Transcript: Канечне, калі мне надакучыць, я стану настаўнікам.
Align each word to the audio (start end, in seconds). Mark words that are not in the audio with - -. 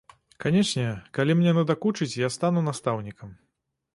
Канечне, 0.43 0.85
калі 1.17 1.35
мне 1.41 1.51
надакучыць, 1.59 2.19
я 2.25 2.31
стану 2.39 2.63
настаўнікам. 2.69 3.29